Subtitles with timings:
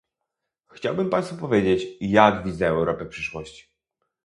[0.73, 3.67] Chciałbym państwu powiedzieć, jak widzę Europę przyszłości